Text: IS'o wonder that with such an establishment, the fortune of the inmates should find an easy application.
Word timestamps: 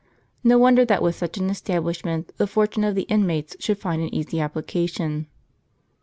IS'o 0.43 0.57
wonder 0.57 0.83
that 0.83 1.03
with 1.03 1.13
such 1.15 1.37
an 1.37 1.51
establishment, 1.51 2.31
the 2.37 2.47
fortune 2.47 2.83
of 2.83 2.95
the 2.95 3.03
inmates 3.03 3.55
should 3.59 3.77
find 3.77 4.01
an 4.01 4.11
easy 4.15 4.39
application. 4.39 5.27